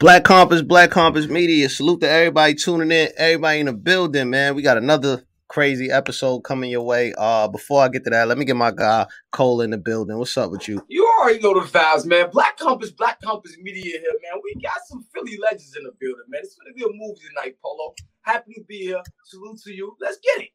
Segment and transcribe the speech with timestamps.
[0.00, 1.68] Black Compass, Black Compass Media.
[1.68, 4.54] Salute to everybody tuning in, everybody in the building, man.
[4.54, 7.12] We got another crazy episode coming your way.
[7.18, 10.16] Uh, before I get to that, let me get my guy Cole in the building.
[10.16, 10.82] What's up with you?
[10.88, 12.30] You already know the files, man.
[12.32, 14.40] Black Compass, Black Compass Media here, man.
[14.42, 16.40] We got some Philly legends in the building, man.
[16.44, 17.94] It's gonna be a movie tonight, Polo.
[18.22, 19.02] Happy to be here.
[19.24, 19.98] Salute to you.
[20.00, 20.48] Let's get it.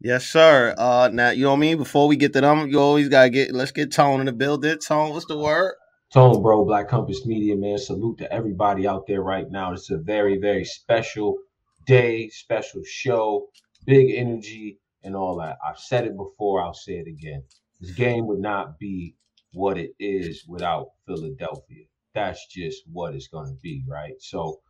[0.00, 0.76] Yes, sir.
[0.78, 1.76] Uh, now you know what I mean.
[1.76, 3.52] Before we get to them, you always gotta get.
[3.52, 4.78] Let's get Tone in the building.
[4.78, 5.74] Tone, what's the word?
[6.12, 7.78] Tone, bro, Black Compass Media, man.
[7.78, 9.72] Salute to everybody out there right now.
[9.72, 11.38] It's a very, very special
[11.86, 13.48] day, special show,
[13.86, 15.56] big energy, and all that.
[15.66, 17.42] I've said it before, I'll say it again.
[17.80, 19.14] This game would not be
[19.54, 21.84] what it is without Philadelphia.
[22.14, 24.20] That's just what it's going to be, right?
[24.20, 24.60] So,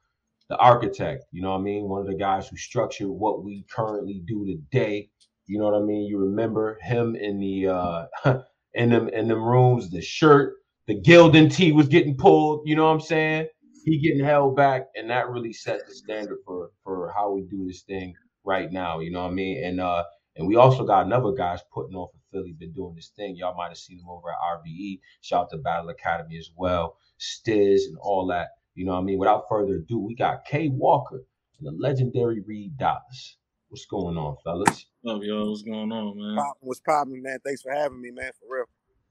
[0.49, 1.89] the architect, you know what I mean?
[1.89, 5.11] One of the guys who structured what we currently do today.
[5.47, 6.07] You know what I mean?
[6.07, 8.07] You remember him in the uh
[8.75, 10.55] in them in them rooms, the shirt,
[10.87, 13.49] the Gildan tee was getting pulled, you know what I'm saying?
[13.85, 17.67] He getting held back, and that really set the standard for for how we do
[17.67, 19.65] this thing right now, you know what I mean?
[19.65, 20.05] And uh
[20.37, 23.37] and we also got another guys putting on for Philly, been doing this thing.
[23.37, 25.01] Y'all might have seen him over at RBE.
[25.21, 28.49] Shout out to Battle Academy as well, Stiz and all that.
[28.75, 29.19] You know what I mean?
[29.19, 31.23] Without further ado, we got K Walker
[31.59, 33.37] and the legendary Reed Dollaz.
[33.69, 34.87] What's going on, fellas?
[35.07, 35.51] Up, yo?
[35.51, 36.45] What's going on, man?
[36.61, 37.39] What's popping, man?
[37.45, 38.31] Thanks for having me, man.
[38.39, 38.65] For real.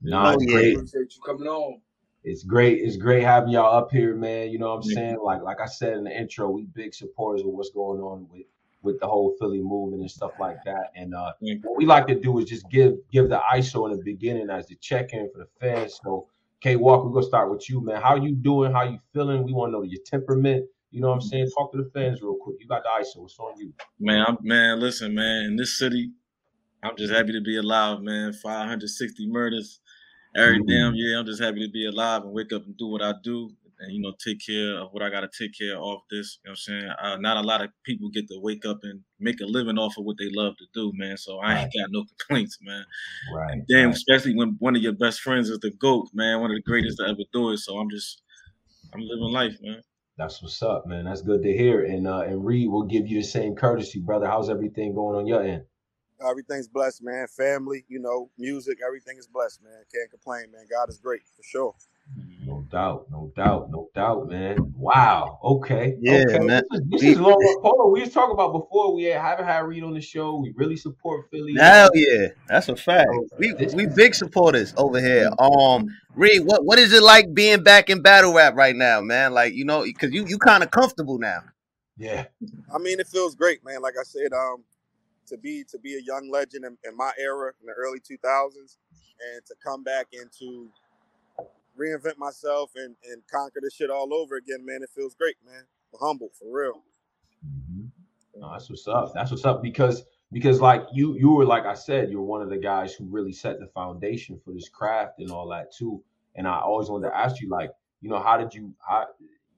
[0.03, 0.53] Nah, Oh, it's yeah.
[0.53, 0.75] great.
[0.75, 1.81] Appreciate you coming on.
[2.23, 2.79] It's great.
[2.79, 4.49] It's great having y'all up here, man.
[4.49, 4.95] You know what I'm Yeah.
[4.95, 5.19] saying?
[5.23, 8.45] Like like I said in the intro, we big supporters of what's going on with
[8.83, 10.91] with the whole Philly movement and stuff like that.
[10.95, 11.59] And uh you.
[11.63, 14.67] what we like to do is just give give the ISO in the beginning as
[14.67, 15.99] the check-in for the fans.
[16.03, 16.27] So
[16.61, 18.01] K Walker, we're gonna start with you, man.
[18.01, 18.71] How you doing?
[18.71, 19.43] How you feeling?
[19.43, 20.65] We want to know your temperament.
[20.91, 21.49] You know what I'm saying?
[21.57, 22.57] Talk to the fans real quick.
[22.59, 23.23] You got the ISO.
[23.25, 23.73] It's on you.
[23.99, 25.45] Man, I'm, man, listen, man.
[25.45, 26.11] In this city,
[26.83, 28.33] I'm just happy to be alive, man.
[28.33, 29.79] 560 murders
[30.35, 30.67] every Mhm.
[30.67, 31.17] damn year.
[31.19, 33.91] I'm just happy to be alive and wake up and do what I do, and
[33.93, 36.39] you know, take care of what I gotta take care of off this.
[36.43, 36.89] You know what I'm saying?
[37.03, 39.97] Uh, not a lot of people get to wake up and make a living off
[39.97, 41.17] of what they love to do, man.
[41.17, 42.85] So I ain't got no complaints, man.
[43.33, 43.61] Right.
[43.67, 43.95] Damn, right.
[43.95, 46.97] especially when one of your best friends is the GOAT, man, one of the greatest
[46.97, 47.57] to ever do it.
[47.57, 48.21] So I'm just,
[48.93, 49.81] I'm living life, man.
[50.17, 51.05] That's what's up, man.
[51.05, 51.85] That's good to hear.
[51.85, 54.27] And uh and Reed will give you the same courtesy, brother.
[54.27, 55.63] How's everything going on your end?
[56.27, 57.27] Everything's blessed, man.
[57.27, 59.83] Family, you know, music, everything is blessed, man.
[59.93, 60.65] Can't complain, man.
[60.69, 61.75] God is great for sure.
[62.45, 64.73] No doubt, no doubt, no doubt, man.
[64.75, 65.39] Wow.
[65.43, 65.95] Okay.
[66.01, 66.39] Yeah, okay.
[66.39, 66.63] man.
[66.71, 67.59] This is, this We- is long.
[67.61, 68.93] Polo, we was talking about before.
[68.93, 70.35] We had haven't had Reed on the show.
[70.37, 71.53] We really support Philly.
[71.57, 73.09] Hell yeah, that's a fact.
[73.37, 75.29] We we big supporters over here.
[75.39, 79.33] Um, Reed, what what is it like being back in battle rap right now, man?
[79.33, 81.41] Like you know, because you you kind of comfortable now.
[81.97, 82.25] Yeah.
[82.73, 83.81] I mean, it feels great, man.
[83.81, 84.63] Like I said, um,
[85.27, 88.77] to be to be a young legend in, in my era in the early 2000s,
[89.33, 90.69] and to come back and to
[91.79, 94.83] reinvent myself and and conquer this shit all over again, man.
[94.83, 95.63] It feels great, man.
[95.93, 96.83] I'm humble for real.
[97.45, 97.89] Mhm.
[98.35, 99.13] No, that's what's up.
[99.13, 102.49] That's what's up because because like you you were like I said, you're one of
[102.49, 106.03] the guys who really set the foundation for this craft and all that too.
[106.35, 107.71] And I always wanted to ask you, like,
[108.01, 109.07] you know, how did you how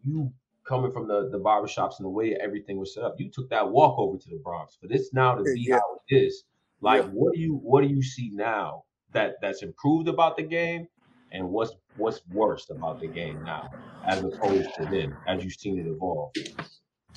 [0.03, 0.31] you
[0.63, 3.69] coming from the the barbershops and the way everything was set up, you took that
[3.69, 5.75] walk over to the Bronx for this now to be Yeah.
[5.77, 6.43] how it is.
[6.81, 7.09] Like, Yeah.
[7.09, 10.87] what do you what do you see now that that's improved about the game,
[11.31, 13.69] and what's what's worse about the game now
[14.05, 16.31] as opposed to then as you've seen it evolve?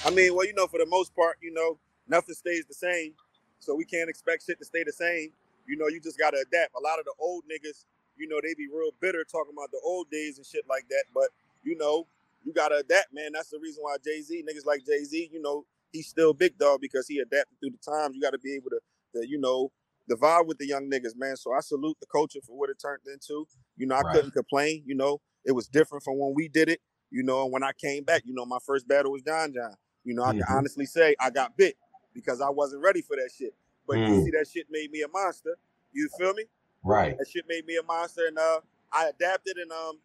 [0.04, 3.14] I mean, well, you know, for the most part, you know, nothing stays the same.
[3.58, 5.32] So we can't expect shit to stay the same.
[5.66, 6.74] You know, you just gotta adapt.
[6.76, 7.86] A lot of the old niggas,
[8.16, 11.04] you know, they be real bitter talking about the old days and shit like that.
[11.14, 11.30] But
[11.64, 12.06] you know,
[12.46, 13.32] you gotta adapt, man.
[13.34, 16.56] That's the reason why Jay Z, niggas like Jay Z, you know, he's still big
[16.56, 18.14] dog because he adapted through the times.
[18.14, 18.80] You gotta be able to,
[19.16, 19.72] to you know,
[20.06, 21.36] the vibe with the young niggas, man.
[21.36, 23.46] So I salute the culture for what it turned into.
[23.76, 24.14] You know, I Right.
[24.14, 24.84] couldn't complain.
[24.86, 26.80] You know, it was different from when we did it.
[27.10, 29.74] You know, and when I came back, you know, my first battle was Don John.
[30.04, 30.38] You know, I Mhm.
[30.38, 31.76] can honestly say I got bit
[32.14, 33.54] because I wasn't ready for that shit.
[33.88, 34.24] But you Mm.
[34.24, 35.58] see, that shit made me a monster.
[35.92, 36.44] You feel me?
[36.84, 37.18] Right.
[37.18, 38.60] That shit made me a monster, and uh,
[38.92, 39.98] I adapted, and um,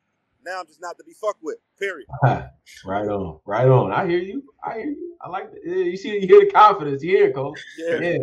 [0.46, 1.58] now I'm just not to be fucked with.
[1.80, 2.08] Period.
[2.86, 3.92] right on, right on.
[3.92, 4.44] I hear you.
[4.64, 5.18] I hear you.
[5.22, 7.04] I like the, you see you hear the confidence.
[7.04, 7.56] You hear it, Cole.
[7.78, 8.00] Yeah.
[8.00, 8.18] Yeah.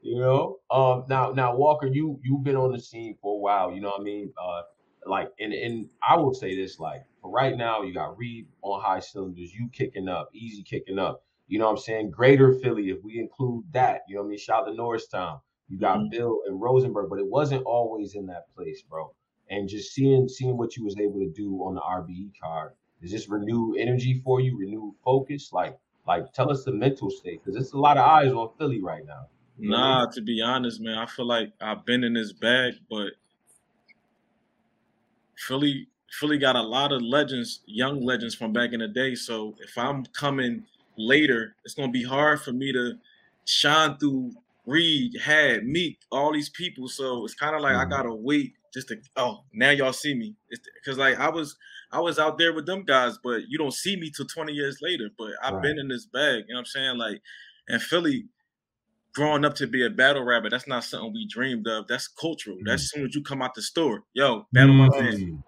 [0.00, 0.58] You know.
[0.70, 1.04] Um.
[1.08, 3.72] Now, now, Walker, you you've been on the scene for a while.
[3.72, 4.32] You know what I mean?
[4.36, 4.62] Uh,
[5.06, 8.80] like, and and I will say this, like, for right now, you got Reed on
[8.82, 9.52] high cylinders.
[9.52, 11.24] You kicking up, easy kicking up.
[11.48, 12.10] You know what I'm saying?
[12.10, 14.02] Greater Philly, if we include that.
[14.08, 14.38] You know what I mean?
[14.38, 15.40] Shout out to Norristown.
[15.68, 16.10] You got Mhm.
[16.10, 19.14] Bill and Rosenberg, but it wasn't always in that place, bro.
[19.52, 22.72] And just seeing seeing what you was able to do on the RBE card,
[23.02, 25.52] is this renewed energy for you, renewed focus?
[25.52, 28.80] Like, like tell us the mental state, because it's a lot of eyes on Philly
[28.80, 29.26] right now.
[29.58, 29.90] You know what I mean?
[29.98, 33.12] Nah, to be honest, man, I feel like I've been in this bag, but
[35.36, 39.14] Philly, Philly got a lot of legends, young legends from back in the day.
[39.14, 40.64] So if I'm coming
[40.96, 42.94] later, it's gonna be hard for me to
[43.44, 44.32] shine through
[44.64, 46.88] Reed, had Meek, all these people.
[46.88, 47.90] So it's kind of like I Mhm.
[47.90, 50.36] gotta wait just to oh now y'all see me.
[50.74, 51.56] Because like I was
[51.90, 54.78] I was out there with them guys, but you don't see me till 20 years
[54.82, 55.10] later.
[55.16, 55.62] But I've Right.
[55.62, 56.98] been in this bag, you know what I'm saying?
[56.98, 57.22] Like
[57.68, 58.26] and Philly
[59.14, 61.86] growing up to be a battle rapper, that's not something we dreamed of.
[61.86, 62.58] That's cultural.
[62.64, 62.88] That's mm.
[62.88, 64.04] soon as you come out the store.
[64.14, 65.00] Yo, battle my mm.
[65.00, 65.44] man.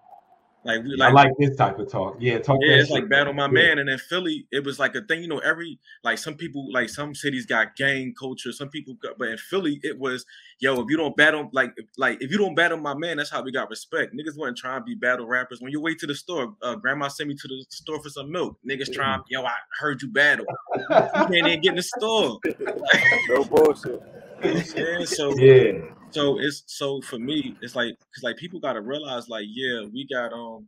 [0.65, 2.17] Like we I like like this type of talk.
[2.19, 2.57] Yeah, talk.
[2.61, 3.51] yeah, that it's shit, like battle my Yeah.
[3.51, 5.21] man, and in Philly, it was like a thing.
[5.21, 8.51] You know, every like some people, like some cities got gang culture.
[8.51, 10.25] Some people, got, but in Philly, it was
[10.59, 10.81] yo.
[10.81, 13.51] If you don't battle, like, like if you don't battle my man, that's how we
[13.51, 14.13] got respect.
[14.15, 15.61] Niggas wasn't trying to be battle rappers.
[15.61, 18.31] When you wait to the store, uh, grandma sent me to the store for some
[18.31, 18.57] milk.
[18.67, 20.45] Niggas trying, yo, I heard you battle.
[20.75, 22.39] You can't even get in the store.
[23.29, 24.01] No bullshit.
[24.43, 25.05] You know what I'm saying?
[25.05, 25.81] So yeah,
[26.15, 30.07] so it's so for me, it's like because like people gotta realize, like, yeah, we
[30.07, 30.65] got um,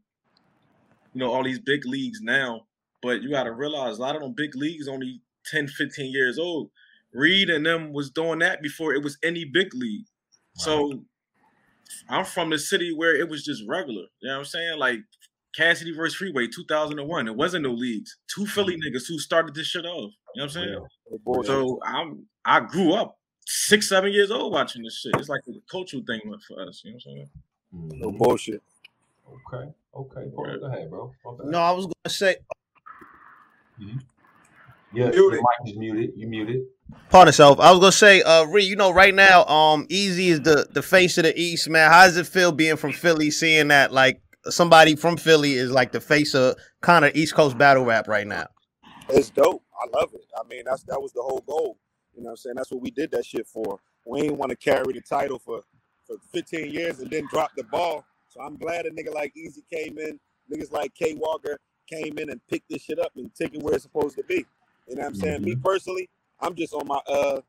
[1.13, 2.65] you know, all these big leagues now,
[3.01, 6.69] but you gotta realize a lot of them big leagues only 10, 15 years old.
[7.13, 10.05] Reed and them was doing that before it was any big league.
[10.55, 11.03] So
[12.09, 14.03] I'm from the city where it was just regular.
[14.19, 14.77] You know what I'm saying?
[14.77, 14.99] Like
[15.55, 17.27] Cassidy versus Freeway 2001.
[17.27, 18.17] It wasn't no leagues.
[18.27, 20.11] Two Philly niggas who started this shit off.
[20.35, 20.73] You know what I'm saying?
[21.09, 21.45] No bullshit.
[21.45, 23.17] So I'm I grew up
[23.49, 25.13] six, seven years old watching this shit.
[25.17, 26.81] It's like a cultural thing for us.
[26.83, 27.29] You know what I'm saying?
[27.71, 28.17] No Mhm.
[28.17, 28.61] bullshit.
[29.27, 30.29] Okay, okay.
[30.35, 31.13] Paul, Go ahead, bro.
[31.25, 31.31] My.
[31.45, 32.37] No, I was gonna say,
[34.93, 36.13] Yeah, Mute your mic is muted.
[36.15, 36.61] You muted.
[37.09, 37.59] pardon self.
[37.59, 40.81] I was gonna say, uh, Ree, you know, right now, um, Eazy is the the
[40.81, 41.91] face of the East, man.
[41.91, 45.91] How does it feel being from Philly, seeing that like somebody from Philly is like
[45.91, 48.47] the face of kind of East Coast battle rap right now?
[49.09, 49.61] It's dope.
[49.79, 50.25] I love it.
[50.37, 51.77] I mean, that's that was the whole goal.
[52.17, 52.55] You know what I'm saying?
[52.55, 53.79] That's what we did that shit for.
[54.05, 55.61] We ain't want to carry the title for,
[56.07, 58.05] for 15 years and then drop the ball.
[58.29, 60.19] So I'm glad a nigga like Eazy came in.
[60.51, 63.75] Niggas like K Walker came in and picked this shit up and took it where
[63.75, 64.45] it's supposed to be.
[64.87, 65.43] You know what I'm saying?
[65.43, 66.09] Me personally,
[66.39, 67.41] I'm just on my uh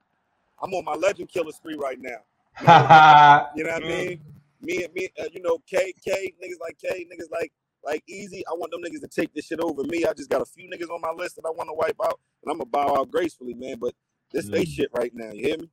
[0.63, 2.19] I'm on my legend killer spree right now.
[3.57, 4.21] You know what I mean?
[4.61, 7.53] Me and me, uh, you know, K K niggas like K niggas like
[7.85, 8.43] like Eazy.
[8.51, 10.05] I want them niggas to take this shit over me.
[10.05, 12.19] I just got a few niggas on my list that I want to wipe out,
[12.43, 13.77] and I'm gonna bow out gracefully, man.
[13.81, 13.95] But
[14.33, 14.69] this they Mm.
[14.69, 15.31] shit right now.
[15.33, 15.71] You hear me?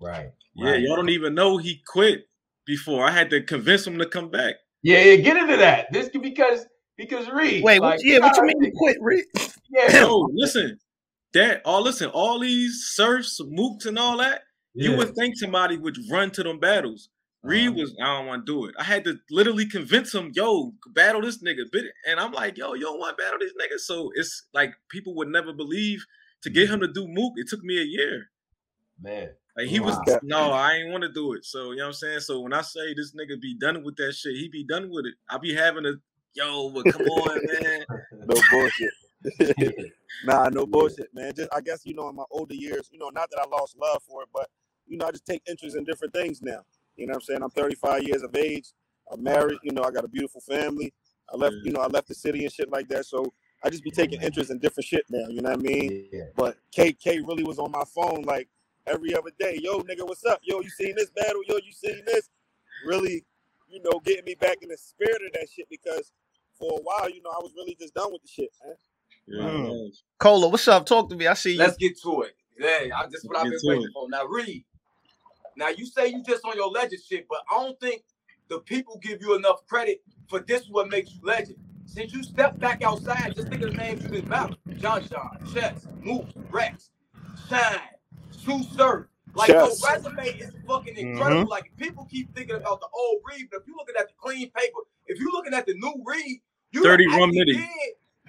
[0.00, 0.30] right.
[0.56, 0.80] Yeah, right.
[0.80, 2.28] y'all don't even know he quit
[2.66, 3.04] before.
[3.06, 4.56] I had to convince him to come back.
[4.82, 5.16] Yeah, yeah.
[5.16, 5.92] Get into that.
[5.92, 6.66] This could because
[6.96, 7.64] because Reed.
[7.64, 9.24] Wait, like, what, yeah, what you gotta mean you quit, Reed?
[9.70, 10.78] Yeah, Yo, listen,
[11.32, 14.42] that all listen, all these surfs, mooks, and all that.
[14.76, 17.08] You would think somebody would run to them battles.
[17.44, 17.78] Reed Uh-huh.
[17.80, 18.74] was, I don't want to do it.
[18.78, 21.70] I had to literally convince him, yo, battle this nigga.
[21.70, 23.78] Bit- And I'm like, yo, you don't want to battle this nigga.
[23.78, 26.04] So it's like people would never believe
[26.44, 27.32] to get him to do mook.
[27.36, 28.30] It took me a year.
[29.00, 29.30] man.
[29.56, 31.44] Like he was, no, I ain't want to do it.
[31.44, 32.20] So you know what I'm saying.
[32.20, 35.06] So when I say this nigga be done with that shit, he be done with
[35.06, 35.14] it.
[35.30, 35.92] I be having a,
[36.34, 37.84] yo, but come on, man.
[38.26, 39.92] No bullshit.
[40.24, 41.32] nah, no bullshit, man.
[41.36, 43.76] Just I guess you know in my older years, you know, not that I lost
[43.80, 44.50] love for it, but
[44.86, 46.62] you know, I just take interest in different things now.
[46.96, 47.42] You know what I'm saying?
[47.42, 48.72] I'm 35 years of age.
[49.12, 49.58] I'm married.
[49.62, 50.92] You know, I got a beautiful family.
[51.32, 53.06] I left, you know, I left the city and shit like that.
[53.06, 53.32] So
[53.64, 55.26] I just be taking interest in different shit now.
[55.28, 56.08] You know what I mean?
[56.12, 56.24] Yeah.
[56.36, 58.48] But KK really was on my phone like
[58.86, 59.58] every other day.
[59.62, 60.40] Yo, nigga, what's up?
[60.42, 61.40] Yo, you seen this battle?
[61.48, 62.28] Yo, you seen this?
[62.86, 63.24] Really,
[63.68, 66.12] you know, getting me back in the spirit of that shit because
[66.58, 68.74] for a while, you know, I was really just done with the shit, man.
[69.26, 69.90] Yeah, Mm.
[70.18, 70.84] Cola, what's up?
[70.84, 71.26] Talk to me.
[71.26, 71.58] I see you.
[71.58, 72.36] Let's get to it.
[72.58, 73.90] Yeah, I just what I've Get been waiting it.
[73.94, 74.08] for.
[74.10, 74.64] Now, Reed.
[75.56, 78.02] Now you say you just on your legend shit, but I don't think
[78.48, 80.62] the people give you enough credit for this.
[80.62, 81.56] is What makes you legend?
[81.86, 85.38] Since you stepped back outside, just think of the names you've been battling: John John,
[85.52, 86.90] Chess, Moose, Rex,
[87.48, 87.78] Shine,
[88.30, 89.06] Sue Surf.
[89.34, 89.80] Like Chess.
[89.80, 91.08] your resume is fucking mm-hmm.
[91.08, 91.50] incredible.
[91.50, 94.50] Like people keep thinking about the old Reed, but if you're looking at the clean
[94.50, 97.68] paper, if you're looking at the new Reed, you 30 rum actually did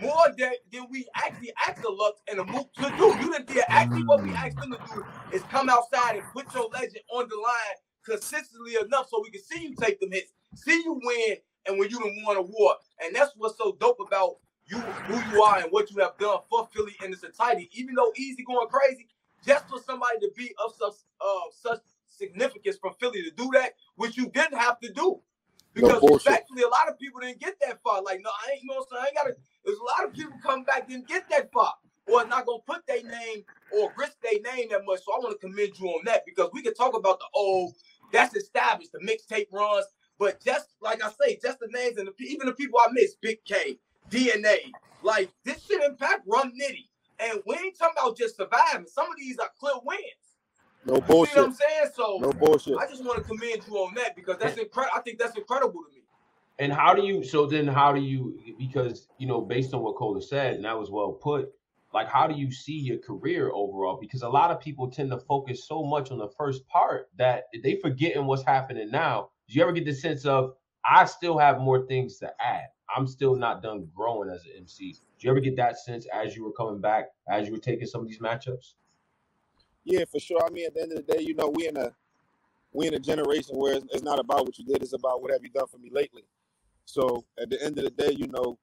[0.02, 3.08] more than, than we actually asked the Lux and the Mook to do.
[3.20, 6.54] You didn't did actually what we asked them to do is come outside and put
[6.54, 10.34] your legend on the line consistently enough so we can see you take them hits,
[10.56, 12.76] see you win, and when you done won a war.
[13.04, 16.40] And that's what's so dope about you, who you are, and what you have done
[16.50, 17.70] for Philly in its entirety.
[17.74, 19.08] Even though Eazy going crazy,
[19.46, 23.74] just for somebody to be of such uh, such significance from Philly to do that,
[23.96, 25.22] which you didn't have to do.
[25.74, 26.26] Because bullshit.
[26.26, 28.02] respectfully, a lot of people didn't get that far.
[28.02, 29.04] Like, no, I ain't, you know saying?
[29.04, 29.36] I ain't gotta,
[29.66, 31.74] there's a lot of people come back didn't get that far.
[32.08, 35.00] Or not gonna put their name or risk their name that much.
[35.04, 37.74] So I want to commend you on that because we can talk about the old,
[38.14, 39.86] that's established, the mixtape runs.
[40.18, 43.16] But just like I say, just the names and the, even the people I miss,
[43.22, 43.78] Big K,
[44.10, 44.58] DNA,
[45.04, 46.88] like this shit impact run nitty.
[47.20, 48.88] And we ain't talking about just surviving.
[48.88, 50.02] Some of these are clear wins.
[50.86, 51.92] No You see what I'm saying?
[51.96, 52.78] So No bullshit.
[52.78, 54.98] I just want to commend you on that because that's incredible.
[54.98, 56.04] I think that's incredible to me.
[56.60, 57.24] And how do you?
[57.24, 58.56] So then, how do you?
[58.58, 61.50] Because you know, based on what Cola said, and that was well put.
[61.94, 63.98] Like, how do you see your career overall?
[64.00, 67.46] Because a lot of people tend to focus so much on the first part that
[67.64, 69.30] they forgetting what's happening now.
[69.48, 72.68] Do you ever get the sense of I still have more things to add?
[72.96, 74.94] I'm still not done growing as an MC.
[74.94, 77.88] Do you ever get that sense as you were coming back, as you were taking
[77.88, 78.74] some of these matchups?
[79.84, 80.44] Yeah, for sure.
[80.46, 81.92] I mean, at the end of the day, you know, we in a
[82.74, 85.32] we in a generation where it's, it's not about what you did; it's about what
[85.32, 86.24] have you done for me lately.
[86.86, 88.58] So at the end of the day, you know,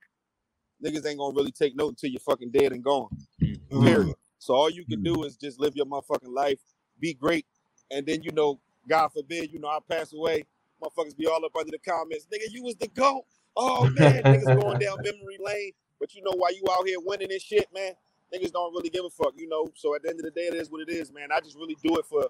[0.83, 3.09] niggas ain't gonna really take note until you're fucking dead and gone.
[3.41, 3.85] Mm-hmm.
[3.85, 4.15] Period.
[4.39, 6.59] So all you can do is just live your motherfucking life,
[6.99, 7.45] be great,
[7.91, 10.43] and then you know, God forbid, you know, I pass away,
[10.83, 13.23] motherfuckers be all up under the comments, nigga, you was the goat.
[13.55, 15.71] Oh man, niggas going down memory lane.
[15.99, 17.93] But you know why you out here winning this shit, man?
[18.33, 19.69] Niggas don't really give a fuck, you know.
[19.75, 21.29] So at the end of the day, it is what it is, man.
[21.31, 22.27] I just really do it for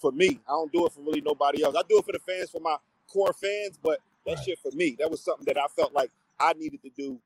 [0.00, 0.40] for me.
[0.46, 1.74] I don't do it for really nobody else.
[1.76, 2.76] I do it for the fans, for my
[3.08, 4.44] core fans, but that Right.
[4.44, 4.96] shit for me.
[4.98, 7.18] That was something that I felt like I needed to do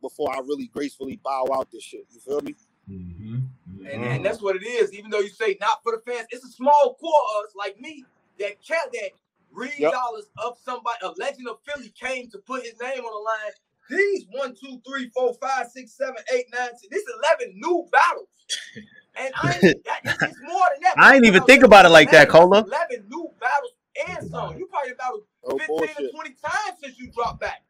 [0.00, 2.06] before I really gracefully bow out this shit.
[2.12, 2.54] You feel me?
[2.90, 3.86] Mm-hmm.
[3.86, 4.92] And, and that's what it is.
[4.92, 7.80] Even though you say not for the fans, it's a small core of us like
[7.80, 8.04] me
[8.38, 9.10] that kept that
[9.52, 9.92] Reed Yep.
[9.92, 13.52] Dollaz of somebody, a legend of Philly came to put his name on the line.
[13.88, 16.88] These one, two, three, four, five, six, seven, eight, nine, ten.
[16.90, 18.28] This eleven new battles.
[19.18, 20.94] And I ain't, that, it's, it's more than that.
[20.98, 22.60] I ain't even think about it like that, Cola.
[22.66, 23.72] Eleven new battles
[24.10, 24.58] and some.
[24.58, 25.96] You probably battled No 15 bullshit.
[25.96, 27.62] to 20 times since you dropped back.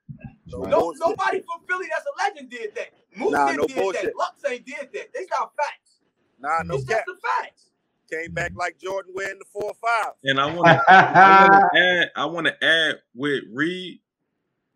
[0.49, 2.89] No No, nobody from Philly that's a legend did that.
[3.17, 4.03] Moose Nah, didn't no did bullshit.
[4.03, 4.17] that.
[4.17, 5.13] Lux ain't did that.
[5.15, 6.01] They got facts.
[6.41, 7.05] Nah, no it's cap.
[7.07, 7.56] just the facts.
[8.11, 10.13] Came back like Jordan wearing the four or five.
[10.25, 12.11] And I want to I want to add.
[12.15, 14.01] I want to add with Reed.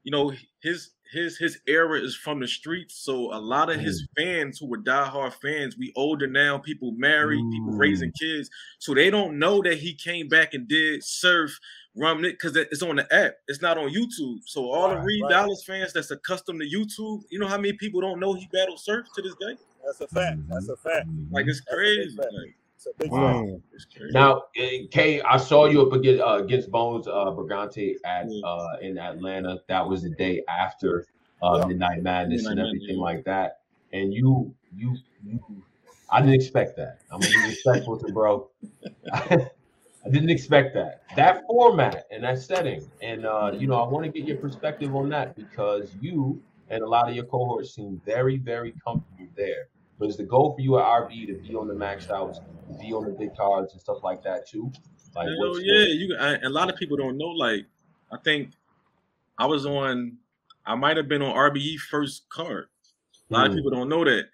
[0.03, 0.33] You know
[0.63, 4.67] his his his era is from the streets, so a lot of his fans who
[4.67, 6.57] were diehard fans, we older now.
[6.59, 7.79] People married, people Mm.
[7.79, 11.59] raising kids, so they don't know that he came back and did surf
[11.97, 13.35] rum because it's on the app.
[13.49, 14.39] It's not on YouTube.
[14.47, 15.33] So all the Reed right.
[15.33, 18.79] Dollaz fans that's accustomed to YouTube, you know how many people don't know he battled
[18.81, 19.57] surf to this day?
[19.85, 20.39] That's a fact.
[20.49, 21.09] That's a fact.
[21.31, 22.17] Like it's That's a big crazy.
[22.17, 22.33] fact.
[22.33, 22.55] Like,
[22.99, 23.47] It's Wow.
[23.47, 23.63] fact.
[23.73, 24.13] it's crazy.
[24.13, 28.77] Now, eh, Kay, I saw you up against, uh, against Bones uh, Brigante at uh,
[28.81, 29.61] in Atlanta.
[29.69, 31.07] That was the day after
[31.43, 31.67] uh, Yeah.
[31.67, 33.03] Midnight Madness Midnight and everything yeah.
[33.03, 33.61] like that.
[33.93, 35.41] And you, you, you,
[36.11, 36.99] I didn't expect that.
[37.11, 38.51] I'm gonna be respectful to bro.
[39.13, 41.03] I didn't expect that.
[41.17, 42.91] That format and that setting.
[43.03, 46.83] And uh, you know, I want to get your perspective on that because you and
[46.83, 49.69] a lot of your cohorts seem very, very comfortable there.
[50.01, 52.41] But is the goal for you at RB to be on the max outs,
[52.81, 54.73] be on the big cards and stuff like that too?
[55.15, 56.17] Like Hell what's the- yeah, you.
[56.19, 57.27] I, a lot of people don't know.
[57.29, 57.67] Like,
[58.11, 58.53] I think
[59.39, 60.17] I was on.
[60.67, 62.69] I might have been on RBE first card.
[63.31, 63.59] A lot of Hmm.
[63.59, 64.25] people don't know that.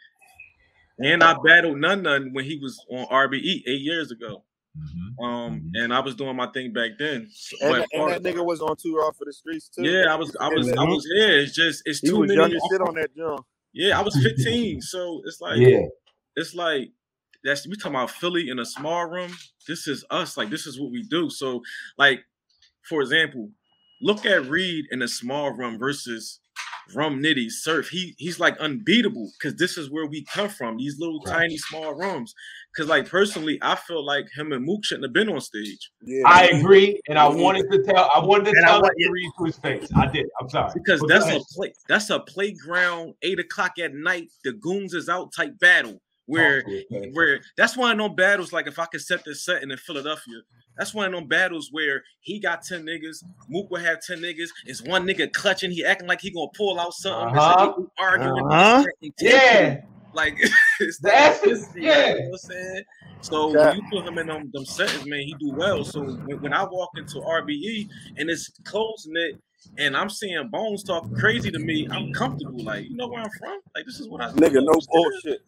[0.99, 4.45] And I battled None None when he was on RBE eight years ago.
[4.79, 5.25] Mhm.
[5.25, 7.29] Um, and I was doing my thing back then.
[7.33, 9.83] So- And, but- and that nigga was on too raw for the streets too.
[9.85, 11.07] yeah, I was, I was, I was.
[11.17, 12.35] Yeah, it's just, it's He too many.
[12.35, 13.45] young as shit on that drum.
[13.76, 15.83] Yeah, I was 15, so it's like, Yeah.
[16.37, 16.90] it's like
[17.45, 19.33] that's we talking about Philly in a small room.
[19.68, 20.37] This is us.
[20.37, 21.30] Like this is what we do.
[21.30, 21.62] So,
[21.97, 22.21] like,
[22.88, 23.50] for example,
[24.02, 26.40] look at Reed in a small room versus
[26.95, 27.88] Rum Nitty Surf.
[27.88, 30.76] He he's like unbeatable because this is where we come from.
[30.76, 31.33] These little Right.
[31.35, 32.35] tiny small rooms.
[32.75, 36.23] Because like personally, I feel like him and Mook shouldn't have been on stage Yeah.
[36.26, 38.11] I agree, and I wanted to tell.
[38.14, 39.88] I wanted to And tell want- him to read to his face.
[39.97, 40.26] I did.
[40.40, 40.71] I'm sorry.
[40.75, 41.73] because But that's a play.
[41.88, 43.14] That's a playground.
[43.23, 44.28] Eight o'clock at night.
[44.45, 47.11] The goons is out type battle where Talk to it, man.
[47.14, 48.52] where that's one of them battles.
[48.52, 50.40] Like if I could set this setting in Philadelphia,
[50.76, 54.49] that's one of them battles where he got ten niggas, Mook will have ten niggas.
[54.66, 55.71] Is one nigga clutching?
[55.71, 57.37] He acting like he gonna pull out something.
[57.38, 57.66] Uh-huh.
[57.76, 58.47] like arguing.
[58.52, 58.85] Uh-huh.
[59.21, 59.80] Yeah,
[60.14, 60.37] like
[60.80, 62.09] it's That's that it, pissy, yeah.
[62.09, 62.85] You know what I'm saying?
[63.23, 63.68] So Yeah.
[63.68, 65.85] when you put him in them, them settings, man, he do well.
[65.85, 69.40] So when, when I walk into RBE and it's closing it,
[69.78, 72.62] and I'm seeing Bones talk crazy to me, I'm comfortable.
[72.64, 73.61] Like you know where I'm from.
[73.75, 74.87] Like this is what I Nigga, no understand.
[74.92, 75.40] bullshit.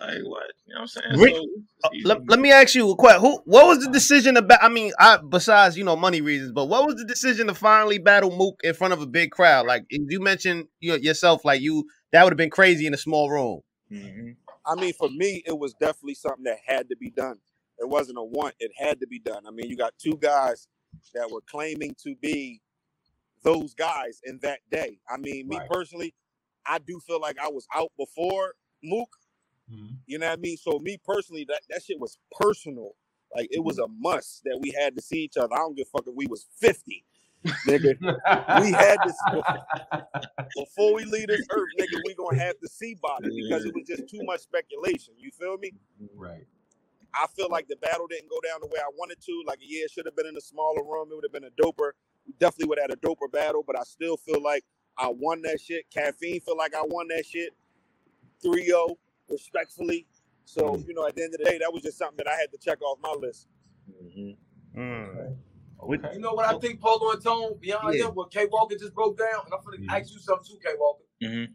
[0.00, 0.42] Like what?
[0.66, 1.18] You know what I'm saying?
[1.20, 1.46] Rick- so,
[1.84, 3.20] Uh, let, let me ask you a question.
[3.20, 3.40] Who?
[3.44, 4.62] What was the decision about?
[4.62, 7.98] I mean, I besides you know money reasons, but what was the decision to finally
[7.98, 9.66] battle Mook in front of a big crowd?
[9.66, 13.30] Like you mentioned you yourself, like you that would have been crazy in a small
[13.30, 13.60] room.
[13.92, 14.36] Mhm.
[14.66, 17.38] I mean, for me, it was definitely something that had to be done.
[17.78, 19.46] It wasn't a want; it had to be done.
[19.46, 20.68] I mean, you got two guys
[21.12, 22.62] that were claiming to be
[23.42, 24.98] those guys in that day.
[25.08, 25.68] I mean, me Right.
[25.68, 26.14] personally,
[26.66, 29.10] I do feel like I was out before Mook.
[29.72, 29.98] Mhm.
[30.06, 30.56] You know what I mean?
[30.56, 32.92] So me personally, that, that shit was personal.
[33.34, 35.52] Like it was a must that we had to see each other.
[35.52, 37.04] I don't give a fuck if we was 50.
[37.66, 37.98] Nigga,
[38.62, 39.12] we had to
[40.56, 43.84] before we leave this earth, nigga, we gonna have to see it because it was
[43.86, 45.14] just too much speculation.
[45.18, 45.72] You feel me?
[46.16, 46.46] right.
[47.14, 49.42] I feel like the battle didn't go down the way I wanted to.
[49.46, 51.08] Like, yeah, it should have been in a smaller room.
[51.10, 51.92] It would have been a doper
[52.26, 54.64] We definitely would have had a doper battle, but I still feel like
[54.98, 55.88] I won that shit.
[55.90, 57.50] Caffeine feel like I won that shit.
[58.44, 58.96] 3-0,
[59.28, 60.06] respectfully.
[60.44, 62.36] So, you know, at the end of the day, that was just something that I
[62.36, 63.48] had to check off my list.
[63.90, 64.36] Mhm.
[64.76, 65.36] Mm.
[66.14, 68.06] You know what I think, Polo and Tone, beyond Yeah.
[68.06, 69.90] them, what K Walker just broke down, and I'm gonna Mhm.
[69.90, 71.04] ask you something too, K Walker.
[71.22, 71.54] Mhm.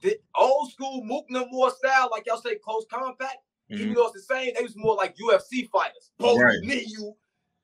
[0.00, 3.38] The old school Mook No More style, like y'all say, close compact,
[3.70, 3.94] even Mhm.
[3.94, 6.10] though it's the same, they was more like UFC fighters.
[6.18, 6.54] Pull Right.
[6.62, 7.16] you, knee you,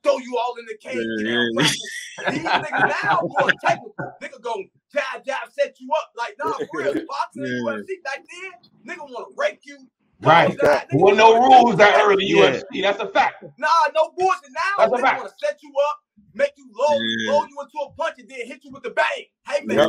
[0.02, 0.96] throw you all in the cage.
[0.96, 1.62] Yeah, down, yeah.
[1.62, 2.34] right?
[2.34, 3.94] These niggas now more technical.
[4.20, 6.12] Nigga gon' jab, jab, set you up.
[6.16, 7.72] Like, nah, for real, boxing and Yeah.
[7.72, 9.78] UFC back then, nigga wanna rape you.
[10.20, 10.50] Right.
[10.50, 12.60] Nigga, nigga There were no wanna- rules that early Yeah.
[12.62, 12.82] UFC.
[12.82, 13.44] That's a fact.
[13.58, 14.50] Nah, no bullshit.
[14.50, 15.18] Now That's a niggas fact.
[15.18, 15.98] wanna set you up,
[16.32, 17.32] make you low, Yeah.
[17.32, 19.26] load you into a punch, and then hit you with the bang.
[19.46, 19.78] Hey man.
[19.78, 19.88] Yep.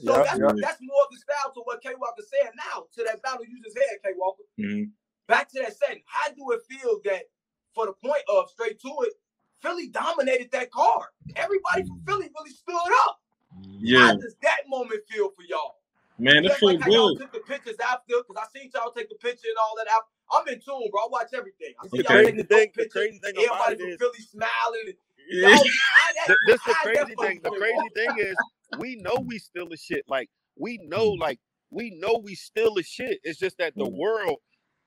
[0.00, 0.54] So Yep, that's yep.
[0.60, 3.60] that's more of the style to what K Walker saying now to that battle you
[3.62, 4.42] just had, K Walker.
[4.58, 4.90] Mhm.
[5.28, 6.02] Back to that setting.
[6.06, 7.24] How do it feel that
[7.74, 9.14] for the point of straight to it,
[9.62, 11.08] Philly dominated that card.
[11.36, 13.20] Everybody from Philly really stood up.
[13.78, 15.76] Yeah, How does that moment feel for y'all?
[16.18, 17.22] man, it Just feel like how y'all good.
[17.22, 20.02] took the pictures after, because I seen y'all take the picture and all that out.
[20.32, 21.02] I'm in tune, bro.
[21.02, 21.74] I watch everything.
[21.82, 23.88] I see The y'all crazy taking the thing, the crazy thing about Everybody it from
[23.90, 24.92] is, Philly smiling.
[25.30, 25.48] Yeah.
[25.48, 27.40] Y'all- how that- Th- this the crazy thing.
[27.42, 28.36] The crazy thing is,
[28.78, 30.04] we know we still a shit.
[30.08, 31.38] Like we know, like
[31.70, 33.20] we know we still a shit.
[33.24, 33.96] It's just that the Mm.
[33.98, 34.38] world,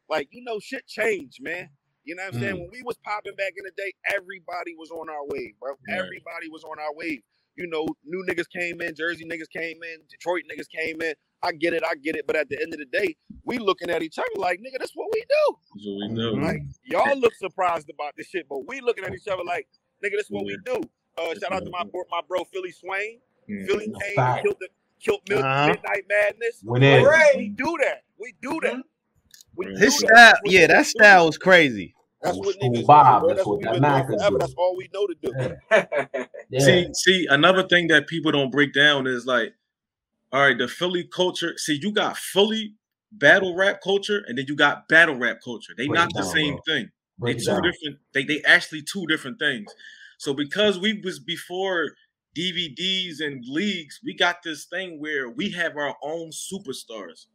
[0.09, 1.69] like you know, shit changed, man.
[2.03, 2.55] You know what I'm saying?
[2.55, 2.59] Mm.
[2.61, 5.71] When we was popping back in the day, everybody was on our wave, bro.
[5.87, 5.97] Right.
[5.99, 7.21] Everybody was on our wave.
[7.57, 11.13] You know, new niggas came in, Jersey niggas came in, Detroit niggas came in.
[11.43, 12.25] I get it, I get it.
[12.27, 14.91] But at the end of the day, we looking at each other like, nigga, that's
[14.93, 15.57] what we do.
[15.73, 16.31] That's what we do.
[16.37, 16.43] Mhm.
[16.43, 19.67] Like y'all look surprised about this shit, but we looking at each other like,
[20.05, 20.81] nigga, that's what we do.
[21.17, 23.19] Uh, shout out to my bro, my bro Philly Swain.
[23.47, 24.43] Philly a came, fact.
[24.43, 24.67] killed the
[24.99, 25.67] killed Mil- Uh-huh.
[25.67, 26.61] Midnight Madness.
[26.63, 27.03] Went in.
[27.03, 28.03] Like, we do that.
[28.19, 28.73] We do that.
[28.75, 28.81] Mhm.
[29.55, 29.91] We His that.
[29.91, 31.95] style, That's what yeah, that style was crazy.
[32.21, 33.27] That's what school niggas Bob, do.
[33.27, 34.25] that's That's what what that we've been Mac doing is forever.
[34.25, 34.39] doing.
[34.39, 35.33] That's all we know to do.
[35.71, 36.25] Yeah.
[36.49, 36.59] Yeah.
[36.61, 39.53] See, see, another thing that people don't break down is like,
[40.31, 41.57] all right, the Philly culture.
[41.57, 42.75] See, you got Philly
[43.11, 45.73] battle rap culture, and then you got battle rap culture.
[45.77, 46.61] They Break not it the down, same bro.
[46.65, 46.89] thing.
[47.25, 47.63] They Break it two down.
[47.63, 47.99] different.
[48.13, 49.73] They they actually two different things.
[50.17, 51.91] So because we was before
[52.35, 57.27] DVDs and leagues, we got this thing where we have our own superstars.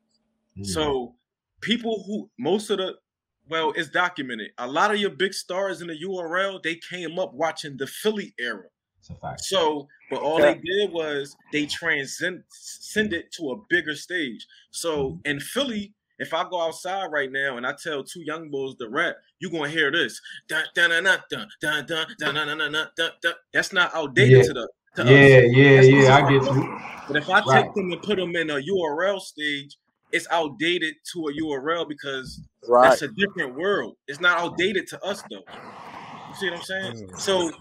[0.58, 0.66] Mm.
[0.66, 1.16] So
[1.60, 2.96] people who most of the
[3.48, 4.50] well, it's documented.
[4.58, 8.34] A lot of your big stars in the URL, they came up watching the Philly
[8.38, 8.64] era.
[8.98, 9.40] It's a fact.
[9.40, 14.46] So, but all they did was they transcend send it to a bigger stage.
[14.70, 15.16] So mm-hmm.
[15.24, 18.88] in Philly, if I go outside right now and I tell two young boys to
[18.88, 20.20] rap, you gonna hear this.
[20.48, 23.32] Dun, dun, dun, dun, dun, dun, dun, dun, dun, dun, dun, dun, dun, dun.
[23.52, 24.42] That's not outdated Yeah.
[24.44, 25.56] to the to Yeah, us.
[25.56, 26.16] yeah, That's yeah.
[26.16, 26.78] I get you.
[27.08, 29.76] But if I take them and put them in a URL stage,
[30.12, 32.90] it's outdated to a URL because Right.
[32.90, 33.96] that's a different world.
[34.06, 35.42] It's not outdated to us though.
[36.28, 36.92] You see what I'm saying?
[37.08, 37.18] Mm.
[37.20, 37.52] So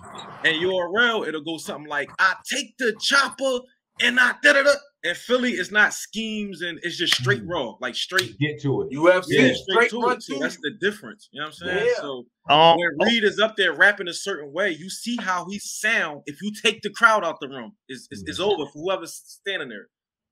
[0.44, 3.60] in URL, it'll go something like I take the chopper
[4.02, 4.74] and I da da da.
[5.04, 7.50] And Philly is not schemes and it's just straight Mm.
[7.50, 8.38] raw, like straight.
[8.38, 8.92] Get to it.
[8.92, 10.24] UFC Yeah, straight, straight to run it.
[10.24, 11.28] So that's the difference.
[11.32, 11.88] You know what I'm saying?
[11.88, 12.02] Yeah.
[12.02, 15.58] So Um, when Reed is up there rapping a certain way, you see how he
[15.60, 16.22] sound.
[16.28, 19.70] If you take the crowd out the room, it's, it's, it's over for whoever's standing
[19.70, 19.88] there.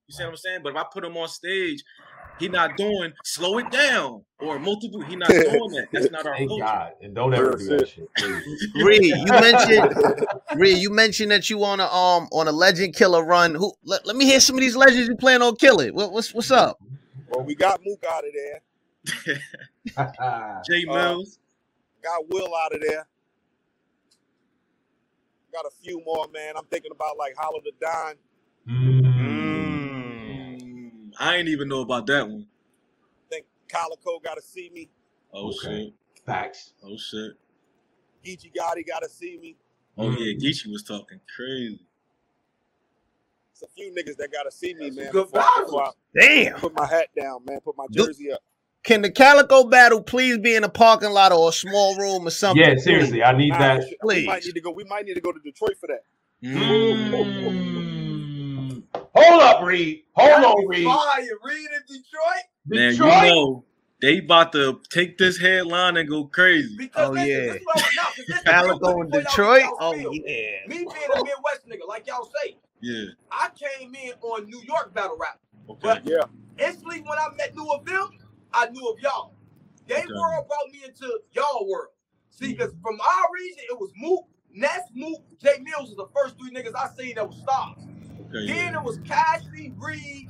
[0.10, 0.60] You see what I'm saying?
[0.64, 1.84] But if I put him on stage,
[2.40, 5.02] he not doing slow it down or multiple.
[5.02, 5.88] He not doing that.
[5.94, 6.64] That's not our Thank culture.
[6.64, 6.94] God.
[7.04, 8.10] And don't ever do that shit.
[8.18, 8.68] please.
[8.84, 9.96] Reed, you mentioned
[10.56, 13.54] Reed, you mentioned that you on a um on a legend killer run.
[13.54, 15.94] Who let, let me hear some of these legends you plan on killing.
[15.94, 16.80] What, what's what's up?
[17.28, 18.62] Well, we got Mook out of there.
[20.66, 21.38] Jay Uh, Mills.
[22.02, 23.06] Got Will out of there.
[25.54, 26.56] Got a few more, man.
[26.58, 28.16] I'm thinking about like Hollow the Don.
[28.68, 29.09] Mm.
[31.20, 32.48] I ain't even know about that one.
[33.30, 34.90] think Calicoe got to see me.
[35.34, 35.86] Oh Okay.
[35.86, 35.94] shit.
[36.26, 36.74] Facts.
[36.84, 37.34] Oh shit.
[38.26, 39.56] Geechee Gotti got to see me.
[39.98, 40.42] Oh yeah, Mm.
[40.42, 41.80] Geechee was talking crazy.
[43.52, 45.06] It's a few niggas that got to see me, That's man.
[45.06, 45.66] some good Before, battles.
[45.72, 46.60] before I Damn.
[46.60, 47.60] put my hat down, man.
[47.62, 48.42] Put my Do- jersey up.
[48.84, 52.32] Can the Calicoe battle please be in a parking lot or a small room or
[52.32, 52.66] something?
[52.66, 53.22] Yeah, seriously.
[53.22, 53.84] I need Nah, that.
[53.84, 54.72] shit, we might need to go.
[54.72, 56.04] We might need to go to Detroit for that.
[56.42, 57.79] Mm.
[59.60, 60.04] Hold up, Reed.
[60.14, 60.86] Hold That'd on, be Reed.
[60.86, 62.44] Fire, Reed in Detroit.
[62.68, 63.14] Man, Detroit.
[63.24, 63.66] you know
[64.02, 66.76] they about to take this headline and go crazy.
[66.78, 67.38] Because Oh, listen, yeah.
[67.54, 69.78] this is what I- no, 'cause this is real Calicoe quick in before y'all Detroit?
[69.80, 70.14] Oh spiel.
[70.14, 70.68] yeah.
[70.68, 73.06] Me being a Midwest nigga, like y'all say, Yeah.
[73.32, 75.40] I came in on New York battle rap.
[75.70, 75.80] Okay.
[75.82, 76.24] But Yeah.
[76.58, 78.18] instantly when I met new of them,
[78.54, 79.36] I knew of y'all.
[79.88, 80.14] They Okay.
[80.14, 81.90] world brought me into y'all world.
[82.30, 86.38] See, because from our region, it was Mook, Ness, Mook, Jae Millz was the first
[86.40, 87.82] three niggas I seen that was stars.
[88.20, 88.48] Okay.
[88.48, 88.80] Then Yeah.
[88.80, 90.30] it was Cashley, Reed.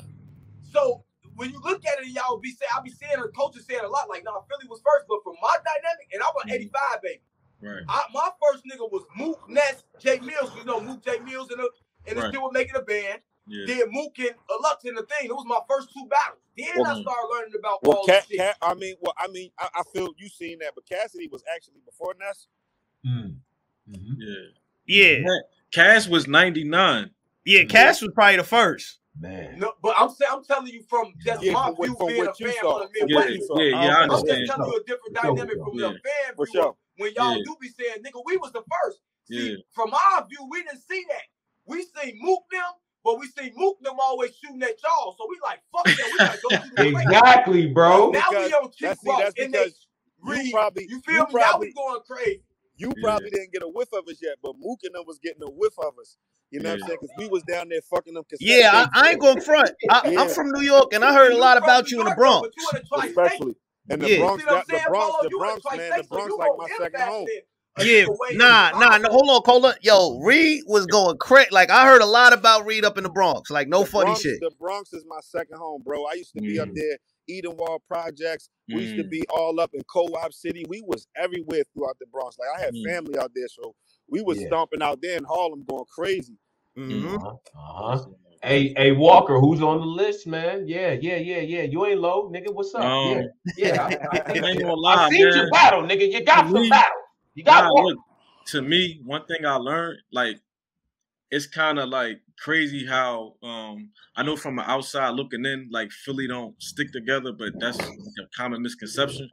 [0.72, 1.04] So
[1.36, 3.88] when you look at it, y'all be saying, I be saying the coaches saying a
[3.88, 6.54] lot, like, nah, Philly was first, but from my dynamic, and I'm an Mhm.
[6.54, 7.22] 85 baby.
[7.62, 7.84] Right.
[7.90, 10.56] I, my first nigga was Mook Ness, Jae Millz.
[10.58, 11.70] You know Mook Jae Millz and the
[12.08, 12.34] and the Right.
[12.34, 13.22] still making a band.
[13.48, 13.66] Yeah.
[13.68, 15.26] Then Mook and uh, Lux in the thing.
[15.28, 16.40] It was my first two battles.
[16.56, 18.38] Then I started learning about Well, all Cat, this shit.
[18.38, 21.44] Cat, I mean, well, I mean, I, I feel you seen that, but Cassidy was
[21.54, 22.48] actually before Ness.
[23.06, 23.40] Mm.
[23.90, 24.16] Mhm.
[24.18, 25.22] Yeah.
[25.24, 25.40] Yeah,
[25.72, 27.12] Cash was 99.
[27.50, 27.64] Yeah.
[27.66, 29.00] Cash was probably the first.
[29.20, 29.60] Man.
[29.60, 32.22] No, but I'm saying I'm telling you from just Yeah, my from view from being
[32.28, 32.80] a fan saw.
[32.80, 33.52] from the From Yeah, what Midwest.
[33.56, 33.92] yeah, yeah, I Okay.
[34.04, 35.90] I'm just telling you a different For dynamic for from sure.
[35.94, 36.54] the fan For view.
[36.62, 36.76] sure.
[36.98, 37.44] When y'all Yeah.
[37.46, 39.00] do be saying, nigga, we was the first.
[39.26, 39.56] See, Yeah.
[39.74, 41.24] from our view, we didn't see that.
[41.66, 42.72] We seen Mook them,
[43.04, 45.16] but we see Mook them always shooting at y'all.
[45.18, 45.98] So we like, fuck that.
[46.12, 47.04] We gotta go through the play.
[47.04, 48.12] Exactly, bro.
[48.12, 49.88] Now we Because- on Chick that's- see, Rock that's and they because
[50.24, 50.52] You read.
[50.54, 51.20] probably, You feel me?
[51.20, 52.44] Now probably, we going crazy.
[52.78, 53.04] you Yeah.
[53.04, 55.50] probably didn't get a whiff of us yet, but Mook and them was getting a
[55.52, 56.16] whiff of us.
[56.52, 56.98] You know what I'm saying?
[57.02, 58.24] Because we was down there fucking them.
[58.24, 59.08] cassette Yeah, I.
[59.08, 59.70] I ain't going front.
[59.90, 60.22] I, Yeah.
[60.22, 62.50] I'm from New York, and I heard a lot about you in the Bronx.
[62.58, 62.58] especially.
[62.58, 63.10] you in
[63.90, 64.18] the And the Yeah.
[64.20, 67.02] Bronx, See what I'm that, the Bronx, the Bronx, man, the Bronx like my second
[67.02, 67.26] home.
[67.26, 67.42] then.
[67.86, 69.76] Yeah, nah, nah, was no, hold on, Cola.
[69.82, 71.50] Yo, Reed was going crazy.
[71.52, 73.50] Like I heard a lot about Reed up in the Bronx.
[73.50, 74.40] Like no the funny Bronx, shit.
[74.42, 76.06] The Bronx is my second home, bro.
[76.06, 78.50] I used to be up there, there, Edenwald Projects.
[78.68, 79.10] We used to Mm.
[79.10, 80.66] be all up in Co-op City.
[80.68, 82.38] We was everywhere throughout the Bronx.
[82.38, 82.84] Like I had Mm.
[82.86, 83.74] family out there, so
[84.12, 84.48] we was Yeah.
[84.48, 86.38] stomping out there in Harlem, going crazy.
[86.78, 87.16] Mhm.
[87.16, 87.36] Uh-huh.
[87.56, 88.06] uh-huh.
[88.42, 90.66] Hey, hey, Walker, who's on the list, man?
[90.68, 91.64] Yeah, yeah, yeah, yeah.
[91.64, 92.54] You ain't low, nigga.
[92.54, 92.84] What's up?
[92.86, 93.82] Um, yeah, yeah.
[93.84, 95.36] I, I, I ain't gonna I lie, seen man.
[95.46, 96.10] you battle, nigga.
[96.12, 96.92] You got To some me- battle.
[97.36, 97.86] You got Nah, one.
[97.86, 97.98] look,
[98.48, 100.40] to me, one thing I learned, like,
[101.32, 105.92] it's kind of like crazy how um I know from the outside looking in, like
[105.92, 109.30] Philly don't stick together, but that's like a common misconception.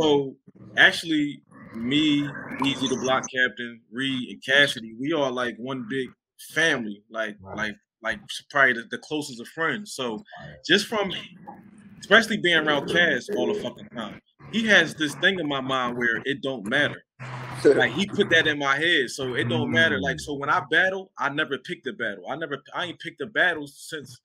[0.00, 0.34] So
[0.76, 1.42] actually,
[1.74, 6.08] me, Eazy the Block Captain, Reed, and Cassidy, we are like one big
[6.52, 7.56] family, like Right.
[7.56, 9.92] like like probably the, the closest of friends.
[9.92, 10.24] So
[10.66, 11.12] just from
[12.00, 14.20] especially being around Cass all the fucking time,
[14.52, 17.04] he has this thing in my mind where it don't matter
[17.64, 20.00] like he put that in my head, so it don't matter.
[20.00, 20.20] Like mm.
[20.20, 22.24] so, when I battle, I never pick the battle.
[22.30, 24.20] I never, I ain't picked the battle since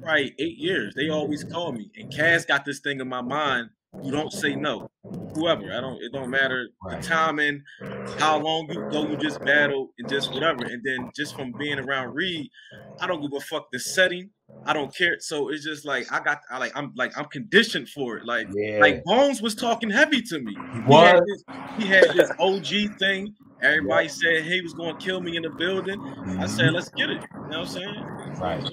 [0.00, 0.94] right eight years.
[0.94, 3.70] They always call me, and Cass got this thing in my mind.
[4.02, 4.88] You don't say no,
[5.34, 5.72] whoever.
[5.76, 6.02] I don't.
[6.02, 7.62] It don't matter the timing,
[8.18, 9.04] how long you go.
[9.04, 10.64] You just battle and just whatever.
[10.64, 12.48] And then just from being around Reed,
[13.00, 14.30] I don't give a fuck the setting.
[14.66, 15.16] I don't care.
[15.20, 16.40] So it's just like I got.
[16.50, 16.72] I like.
[16.76, 18.26] I'm like I'm conditioned for it.
[18.26, 18.78] Like Yeah.
[18.80, 20.52] like Bones was talking heavy to me.
[20.72, 21.22] He He had was.
[21.26, 21.44] this,
[21.76, 22.66] he had this OG
[22.98, 23.34] thing.
[23.62, 26.00] Everybody said he was going to kill me in the building.
[26.40, 27.18] I said, let's get it.
[27.18, 28.04] You know what I'm saying?
[28.40, 28.64] right.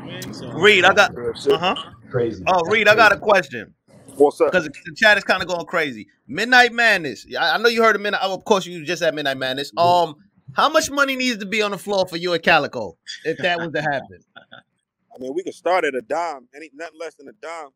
[0.00, 1.10] I mean, so, Reed, I got.
[1.50, 1.74] Uh huh.
[2.10, 2.44] Crazy.
[2.46, 3.74] Oh, Reed, I got a question
[4.16, 4.50] What's up?
[4.52, 6.06] because the chat is kind of going crazy.
[6.26, 7.26] Midnight Madness.
[7.38, 8.20] I, I know you heard of Midnight.
[8.22, 9.72] Oh, of course, you just had Midnight Madness.
[9.76, 10.16] Um,
[10.54, 13.58] how much money needs to be on the floor for you at Calicoe if that
[13.58, 14.18] was to happen?
[14.36, 16.46] I mean, we could start at a dime.
[16.54, 17.68] Any nothing less than a dime.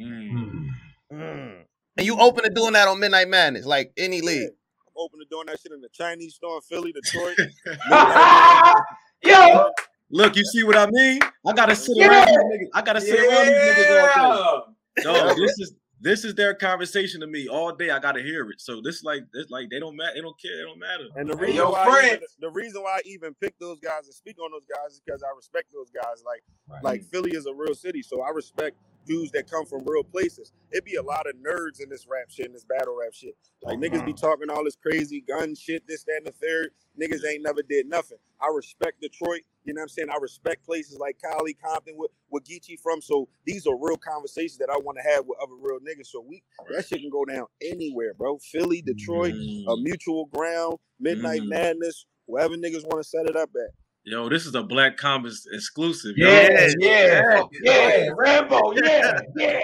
[0.00, 0.68] mm.
[1.12, 1.62] Mm.
[1.98, 4.48] And you open to doing that on Midnight Madness, like any league.
[4.50, 7.36] I'm open to doing that shit in the Chinese store in Philly, Detroit.
[9.24, 9.70] Yo,
[10.10, 11.18] Look, you see what I mean?
[11.46, 12.08] I gotta sit Yeah.
[12.08, 12.68] around these niggas.
[12.74, 14.72] I gotta sit around these niggas all day.
[14.98, 15.02] Yeah.
[15.26, 17.90] Dog, this is this is their conversation to me all day.
[17.90, 18.60] I gotta hear it.
[18.60, 20.12] So this like this like they don't matter.
[20.14, 20.56] They don't care.
[20.56, 21.04] They don't matter.
[21.16, 23.78] And the Hey, reason yo, why I even, the reason why I even pick those
[23.80, 26.22] guys and speak on those guys is because I respect those guys.
[26.24, 26.82] Like Right.
[26.84, 30.52] like Philly is a real city, so I respect dudes that come from real places.
[30.72, 33.36] It'd be a lot of nerds in this rap shit, in this battle rap shit.
[33.62, 36.70] Like niggas be talking all this crazy gun shit, this, that, and the third.
[37.00, 38.18] Niggas ain't never did nothing.
[38.40, 39.42] I respect Detroit.
[39.66, 40.08] You know what I'm saying?
[40.10, 43.02] I respect places like Cali, Compton, where, where Geechee from.
[43.02, 46.06] So these are real conversations that I want to have with other real niggas.
[46.06, 48.38] So we that shit can go down anywhere, bro.
[48.38, 49.64] Philly, Detroit, Mm.
[49.68, 51.48] a mutual ground, midnight Mm.
[51.48, 53.70] madness, wherever niggas want to set it up at.
[54.04, 56.12] Yo, this is a Black Compass exclusive.
[56.16, 56.28] yo.
[56.28, 59.60] yeah, yeah, yeah, Rambo, yeah, yeah.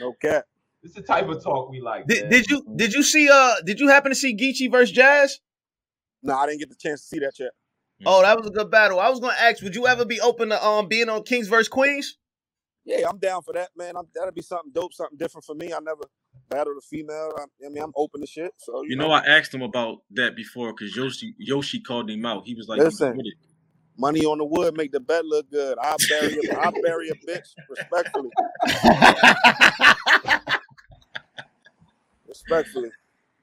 [0.00, 0.46] No cap.
[0.82, 2.06] It's the type of talk we like.
[2.08, 5.38] Did, did you did you see uh did you happen to see Geechee versus Jazz?
[6.24, 7.50] No, I didn't get the chance to see that yet.
[8.06, 9.00] Oh, that was a good battle.
[9.00, 11.68] I was gonna ask, would you ever be open to um being on Kings versus
[11.68, 12.16] Queens?
[12.84, 13.96] Yeah, I'm down for that, man.
[13.96, 15.72] I'm, that'll be something dope, something different for me.
[15.74, 16.04] I never
[16.48, 17.32] battled a female.
[17.36, 18.54] I, I mean, I'm open to shit.
[18.56, 22.24] So you, You know, I asked him about that before because Yoshi Yoshi called him
[22.24, 22.44] out.
[22.46, 23.20] He was like, Listen.
[23.20, 23.34] It."
[23.98, 25.76] money on the wood make the bet look good.
[25.82, 28.30] I'll bury a, I'll bury a bitch respectfully.
[32.28, 32.90] Respectfully.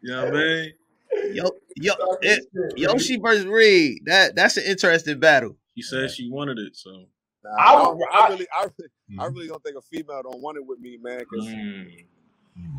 [0.01, 0.73] You know what I mean?
[1.33, 2.45] Yo, yo, it,
[2.77, 4.03] Yoshi versus Reed.
[4.05, 5.57] That that's an interesting battle.
[5.75, 7.05] He said she wanted it, so.
[7.43, 9.35] Nah, I I, don't- I I- really, I, really- I Mhm.
[9.35, 11.19] really don't think a female don't want it with me, man.
[11.19, 12.05] Because Mm,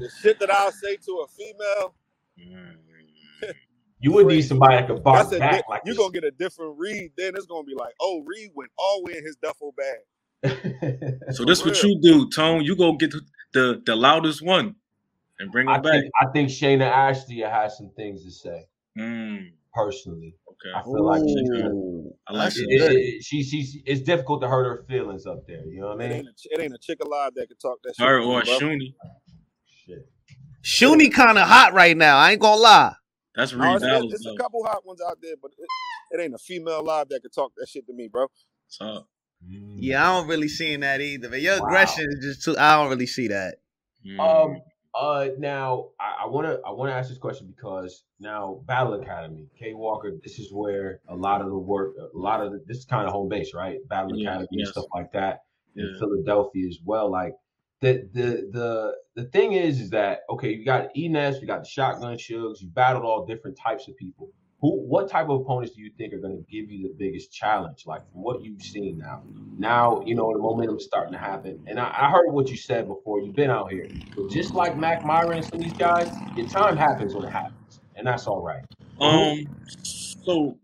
[0.00, 1.94] the shit that I'll say to a female,
[2.38, 2.76] mm.
[4.00, 6.24] You would need somebody that could box that's a back di- like you're gonna get
[6.24, 7.12] a different read.
[7.16, 9.96] Then it's gonna be like, oh, Reed went all the way in his duffel bag.
[10.44, 11.14] get.
[11.35, 12.62] So this what you do, Tone.
[12.64, 13.12] You go get
[13.54, 14.76] the the loudest one.
[15.38, 15.92] And bring I back.
[15.92, 18.64] think I think Shayna Ashley has some things to say
[18.99, 20.35] Mm, personally.
[20.49, 20.72] okay.
[20.75, 21.75] I feel like she's gonna.
[22.29, 22.72] I like that's It, it.
[22.72, 22.96] it, good.
[22.96, 25.64] it- she, she's it's difficult to hurt her feelings up there.
[25.66, 26.29] You know what I mean?
[26.51, 28.07] it ain't a chick alive that can talk that shit.
[28.07, 28.59] Her or bro.
[28.59, 28.94] Shuni.
[29.87, 30.09] Shit.
[30.62, 32.16] Shuni kind of hot right now.
[32.18, 32.94] I ain't gonna lie.
[33.35, 34.12] That's No, Reed it's, Dollaz.
[34.14, 35.68] it's a couple hot ones out there, but it,
[36.18, 38.27] it ain't a female alive that can talk that shit to me, bro.
[38.68, 39.07] So,
[39.46, 39.75] Mm.
[39.77, 41.29] Yeah, I don't really see that either.
[41.29, 41.66] But your Wow.
[41.66, 42.57] aggression is just too.
[42.59, 43.57] I don't really see that.
[44.05, 44.61] mm, Um.
[44.98, 45.28] Uh.
[45.38, 50.12] Now, I, I wanna I wanna ask this question because now Battle Academy, K Walker.
[50.22, 53.06] This is where a lot of the work, a lot of the, this is kind
[53.06, 53.78] of home base, right?
[53.88, 54.68] Battle Yeah, Academy yes.
[54.68, 55.40] and stuff like that
[55.76, 57.11] in Philadelphia as well.
[57.11, 57.35] Like
[57.80, 60.52] the the the the thing is, is that okay?
[60.54, 62.61] You got Enes, you got the Shotgun Shugs.
[62.61, 64.30] You battled all different types of people.
[64.60, 67.30] Who, what type of opponents do you think are going to give you the biggest
[67.30, 67.84] challenge?
[67.86, 69.22] Like from what you've seen now,
[69.58, 71.62] now you know the momentum's starting to happen.
[71.66, 73.20] And I, I heard what you said before.
[73.20, 76.48] You've been out here, but just like Mac myron and some of these guys, your
[76.48, 78.64] time happens when it happens, and that's all right.
[79.00, 79.44] um.
[79.82, 80.56] So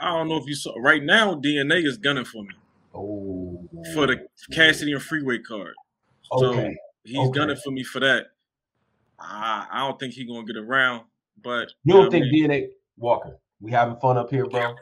[0.00, 0.74] I- don't know if you saw.
[0.78, 2.54] Right now, DNA is gunning for me
[2.94, 5.74] Oh, for the Cassidy and Freeway card.
[6.38, 6.76] So okay.
[7.04, 7.38] he's okay.
[7.38, 8.26] gunning for me for that.
[9.18, 11.04] I, I don't think he's gonna get around,
[11.42, 13.38] but You don't I think mean, DNA Walker?
[13.60, 14.74] We having fun up here, bro.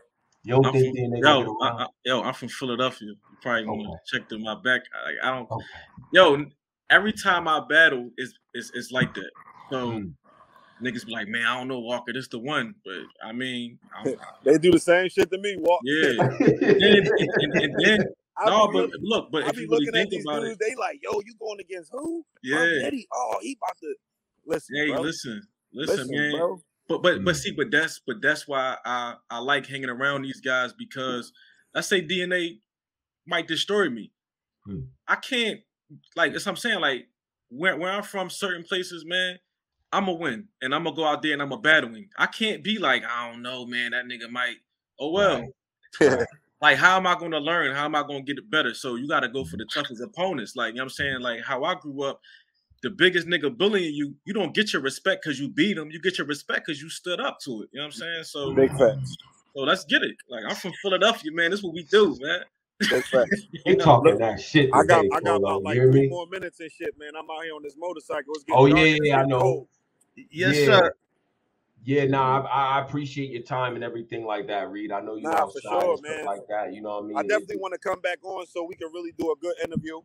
[0.45, 1.69] You don't I'm from, DNA gonna get yo, I.
[1.69, 3.09] I, yo, I'm from Philadelphia.
[3.09, 3.97] You probably gonna Okay.
[4.13, 4.83] check to my back.
[5.23, 5.51] I, I don't.
[5.51, 5.65] Okay.
[6.13, 6.45] Yo,
[6.91, 9.31] every time I battle, is is it's like that.
[9.73, 10.13] So Mm.
[10.83, 12.75] niggas be like, man, I don't know Walker, this the one.
[12.85, 15.57] But I mean, I'm, They do the same shit to me.
[15.59, 15.81] Walk.
[15.85, 16.09] yeah.
[16.11, 16.19] And
[16.81, 17.99] then, and, and, and then
[18.39, 20.11] I no, be but look- look, but I if be you really looking at think
[20.11, 20.53] these about dudes.
[20.53, 22.25] it, They like, yo, you going against who?
[22.43, 22.67] yeah.
[22.85, 23.09] Eddie.
[23.13, 23.95] Oh, he about to
[24.47, 25.01] listen, Hey, bro.
[25.03, 26.31] listen, listen, Listen, man.
[26.33, 26.63] bro.
[26.89, 27.39] But but but Mm.
[27.39, 31.33] see, but that's but that's why I I like hanging around these guys because
[31.75, 32.61] let's say DNA
[33.27, 34.13] might destroy me.
[34.67, 34.81] Hmm.
[35.09, 35.61] I can't
[36.17, 36.81] like that's what I'm saying.
[36.81, 37.09] Like
[37.49, 39.39] where where I'm from, certain places, man,
[39.93, 42.09] I'm a win and I'm gonna go out there and I'm a battling.
[42.19, 43.93] I can't be like I don't know, man.
[43.93, 44.57] That nigga might.
[45.01, 45.45] Oh well.
[46.01, 46.27] Right.
[46.63, 47.75] Like how am I gonna learn?
[47.77, 48.73] How am I gonna get it better?
[48.73, 50.57] So you got to go for the toughest opponents.
[50.57, 51.21] Like you know what I'm saying.
[51.21, 52.19] Like how I grew up.
[52.83, 55.91] The biggest nigga bullying you, you don't get your respect because you beat him.
[55.91, 57.69] You get your respect because you stood up to it.
[57.73, 58.25] You know what I'm saying?
[58.25, 59.17] So Big facts.
[59.55, 60.17] so let's get it.
[60.29, 61.51] Like I'm from Philadelphia, man.
[61.51, 62.41] This is what we do, man.
[62.81, 63.43] Big facts.
[63.65, 66.27] They You know, talking that shit I got I got about like hear three more
[66.31, 67.11] minutes and shit, man.
[67.19, 68.35] I'm out here on this motorcycle.
[68.35, 69.41] It's getting Oh dark yeah, yeah, I know.
[69.41, 69.69] cold.
[70.31, 70.67] Yes, Yeah.
[70.67, 70.95] sir.
[71.85, 74.91] Yeah, nah, I, I appreciate your time and everything like that, Reed.
[74.91, 76.25] I know you Nah, for outside sure, and stuff man.
[76.27, 76.75] like that.
[76.75, 77.17] You know what I mean?
[77.17, 80.01] I definitely want to come back on so we can really do a good interview.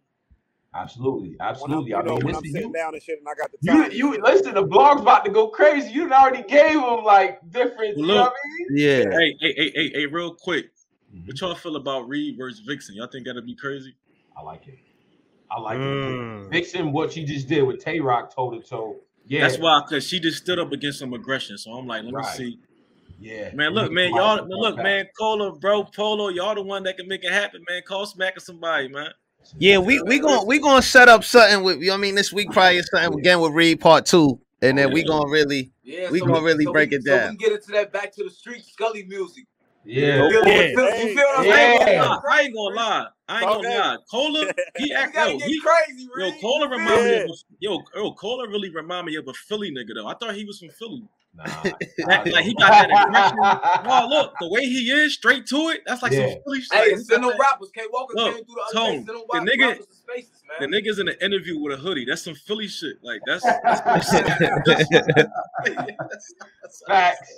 [0.74, 1.90] Absolutely, When I'm, absolutely.
[1.90, 3.58] you I know, mean, when I'm sitting you, down and shit, and I got the
[3.60, 3.84] you, time.
[3.84, 4.54] and you listen.
[4.54, 5.92] The blog's about to go crazy.
[5.92, 7.98] You already gave him like different.
[7.98, 8.32] Well, You know look.
[8.32, 8.78] what I mean?
[8.78, 9.12] Yeah.
[9.12, 10.72] Hey, hey, hey, hey, hey, real quick.
[11.14, 11.28] Mhm.
[11.28, 12.96] What y'all feel about Reed versus Vixen?
[12.96, 13.96] Y'all think that'd be crazy?
[14.38, 14.80] I like it.
[15.50, 15.82] I like it.
[15.82, 16.50] Mm.
[16.50, 18.96] Vixen, what she just did with Tay Roc toe to toe.
[19.28, 21.58] Yeah, That's why, cause she just stood up against some aggression.
[21.58, 22.60] So I'm like, let me see.
[23.20, 26.64] Yeah, Man, look, man, y'all, to man, come look, man, Cola, bro, Polo, y'all the
[26.64, 27.84] one that can make it happen, man.
[27.86, 29.10] Call smacking somebody, man.
[29.58, 31.82] Yeah, we we gonna we gonna set up something with.
[31.82, 34.78] You know I mean, this week probably is something again with Reed Part Two, and
[34.78, 35.08] then we Yeah.
[35.08, 37.28] gonna really Yeah, We so gonna really so break we, it So we down.
[37.30, 39.46] can get into that back to the street Scully music.
[39.84, 40.68] Yeah, You feel, Yeah.
[40.70, 41.54] you feel, you feel what I'm Yeah.
[41.54, 42.22] I ain't gonna lie.
[42.30, 43.08] I ain't gonna lie.
[43.28, 43.80] I gonna Okay.
[43.80, 43.98] lie.
[44.10, 46.42] Cola, he You act gotta yo, he, crazy, yo, Reed.
[46.42, 49.34] Cola You feel remind me of a, yo, yo, Cola really remind me of a
[49.34, 50.08] Philly nigga though.
[50.08, 51.04] I thought he was from Philly.
[51.38, 53.88] Nah, Like, like, he got that aggression.
[53.88, 55.82] No, look, the way he is, straight to it.
[55.86, 56.30] That's like Yeah.
[56.32, 56.74] some Philly shit.
[56.74, 57.72] Hey, Like, send them that- rappers.
[57.74, 58.96] K Walker Look, came through the other Tone, day.
[58.98, 62.04] Send them the rap- nigga- spaces, The niggas in an interview with a hoodie.
[62.06, 62.98] That's some Philly shit.
[63.02, 63.44] Like that's.
[63.64, 63.82] that's,
[66.62, 67.34] that's Facts.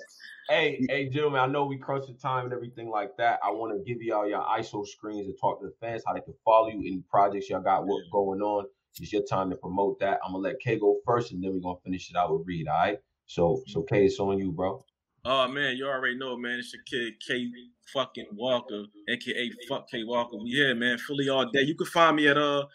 [0.49, 3.39] Hey, hey, gentlemen, I know we crushed the time and everything like that.
[3.43, 6.19] I want to give y'all your ISO screens and talk to the fans how they
[6.19, 8.65] can follow you, any projects y'all got what going on.
[8.99, 10.19] It's your time to promote that.
[10.25, 12.67] I'm gonna let K go first, and then we're gonna finish it out with Reed.
[12.67, 12.99] All right.
[13.25, 14.83] So, so K, it's on you, bro.
[15.25, 16.59] Oh man, you already know, man.
[16.59, 17.49] It's your kid K
[17.93, 20.37] fucking Walker, aka Fuck K Walker.
[20.37, 20.97] We here, man.
[20.97, 21.61] Philly all day.
[21.61, 22.65] You can find me at uh,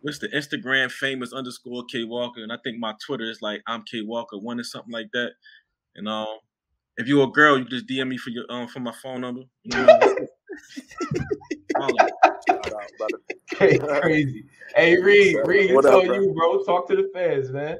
[0.00, 3.84] what's the Instagram famous underscore K Walker, and I think my Twitter is like I'm
[3.84, 5.32] K Walker one or something like that.
[5.94, 6.26] And um,
[6.96, 9.20] if you're a girl, you can just DM me for your um for my phone
[9.20, 9.42] number.
[9.62, 10.28] You know what I mean?
[11.76, 12.08] Holla.
[12.48, 13.22] Shout out, brother.
[13.50, 14.44] K, crazy.
[14.74, 16.64] Hey, Reed, Reed, What it's on you, bro.
[16.64, 17.78] Talk to the fans, man.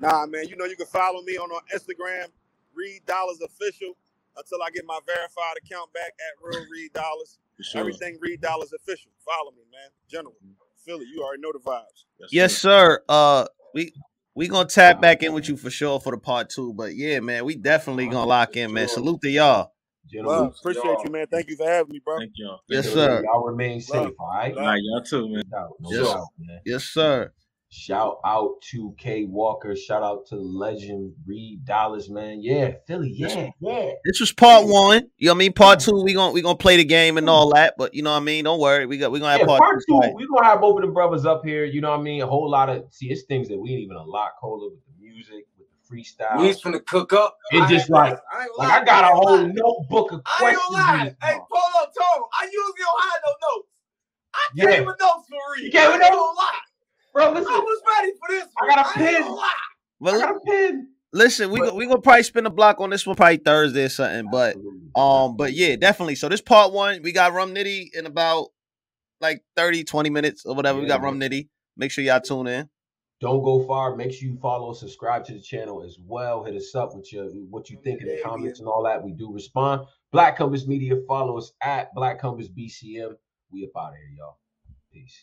[0.00, 2.26] Nah, man, you know you can follow me on, on Instagram,
[2.74, 3.96] Reed Dollaz Official,
[4.36, 7.38] until I get my verified account back at Real Reed Dollaz.
[7.62, 7.80] Sure.
[7.80, 9.10] Everything Reed Dollaz Official.
[9.24, 9.90] Follow me, man.
[10.10, 10.34] General.
[10.84, 12.04] Philly, you already know the vibes.
[12.30, 13.02] yes, sir.
[13.08, 13.92] Uh, we
[14.34, 16.72] we gonna tap back in with you for sure for the part two.
[16.74, 18.86] But yeah, man, we definitely gonna lock in, man.
[18.88, 19.72] Salute to y'all.
[20.08, 20.56] Gentlemen, Love.
[20.60, 21.26] Appreciate you, man.
[21.26, 22.18] Thank you for having me, bro.
[22.18, 22.60] Thank y'all.
[22.68, 23.22] Yes, Thank sir.
[23.24, 24.54] Y'all remain safe, all right?
[24.54, 24.64] Love.
[24.64, 25.42] All right, y'all too, man.
[25.50, 26.06] No no Yes.
[26.06, 26.60] doubt, man.
[26.64, 27.32] Yes, sir.
[27.68, 29.74] Shout out to K Walker.
[29.74, 32.40] Shout out to Legend Reed Dollaz, man.
[32.40, 33.10] Yeah, Philly.
[33.12, 33.90] Yeah, yeah.
[34.04, 35.08] This was part one.
[35.18, 35.52] You know what I mean?
[35.52, 37.74] Part two, we gonna we gonna play the game and all that.
[37.76, 38.44] But you know what I mean?
[38.44, 38.86] Don't worry.
[38.86, 40.14] We got we gonna have Yeah, part, part two, Right.
[40.14, 41.64] we're gonna have both of them brothers up here.
[41.64, 42.22] You know what I mean?
[42.22, 44.92] A whole lot of see, it's things that we ain't even unlock, Cola, with the
[45.04, 46.38] music, with the freestyle.
[46.38, 47.36] We ain't finna cook up.
[47.50, 48.82] It just like- I like.
[48.82, 49.54] I got a whole lying.
[49.54, 50.62] notebook of I ain't questions.
[50.70, 50.98] gonna lie.
[51.20, 51.46] Hey, motherfucker.
[51.50, 52.22] pull up, Tom.
[52.40, 53.68] I usually don't have no notes.
[54.34, 54.70] I Yeah.
[54.76, 55.64] came with notes for Reed.
[55.64, 56.40] You came I with ain't notes?
[57.18, 57.40] Gonna lie.
[57.40, 58.46] Bro, I listen, was ready for this.
[58.60, 59.04] I got a pin.
[59.14, 59.22] pen.
[59.22, 59.42] gonna.
[60.00, 60.88] But I got a pen.
[61.12, 63.84] listen, we But- go, we gonna probably spin the block on this one probably Thursday
[63.84, 64.28] or something.
[64.30, 64.90] But Absolutely.
[64.96, 66.14] um, but yeah, definitely.
[66.16, 68.48] So this part one, we got Rum Nitty in about
[69.20, 70.78] like 30, 20 minutes or whatever.
[70.78, 71.48] we Yeah, got Rum Nitty.
[71.76, 72.68] Make sure y'all tune in.
[73.22, 73.96] Don't go far.
[73.96, 76.44] Make sure you follow, subscribe to the channel as well.
[76.44, 79.02] Hit us up with your what you think in the Yeah, comments and all that.
[79.02, 79.86] We do respond.
[80.12, 80.96] Black Compass Media.
[81.08, 83.14] Follow us at Black Compass BCM.
[83.50, 84.36] We up out of here, y'all.
[84.92, 85.18] Peace.